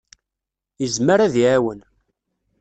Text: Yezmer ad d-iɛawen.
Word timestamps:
Yezmer 0.81 1.19
ad 1.25 1.31
d-iɛawen. 1.33 1.79